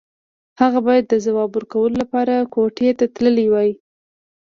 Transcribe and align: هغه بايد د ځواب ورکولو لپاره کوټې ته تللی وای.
هغه 0.61 0.79
بايد 0.87 1.05
د 1.09 1.15
ځواب 1.25 1.49
ورکولو 1.53 1.95
لپاره 2.03 2.35
کوټې 2.53 2.89
ته 2.99 3.05
تللی 3.15 3.47
وای. 3.49 3.69